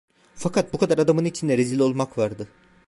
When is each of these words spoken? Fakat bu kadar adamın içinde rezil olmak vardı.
Fakat 0.35 0.73
bu 0.73 0.77
kadar 0.79 0.97
adamın 0.97 1.25
içinde 1.25 1.57
rezil 1.57 1.79
olmak 1.79 2.17
vardı. 2.17 2.47